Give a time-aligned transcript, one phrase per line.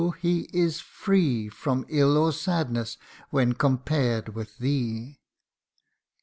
[0.19, 2.97] he is free From ill or sadness,
[3.29, 5.19] when compared with thee.